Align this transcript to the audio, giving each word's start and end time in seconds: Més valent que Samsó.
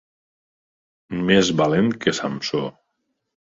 Més 1.27 1.53
valent 1.61 1.93
que 2.07 2.17
Samsó. 2.23 2.65